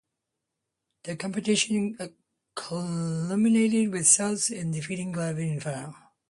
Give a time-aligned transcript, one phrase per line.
[1.03, 1.95] The competition
[2.55, 5.93] culminated with Souths defeating Glebe in the final.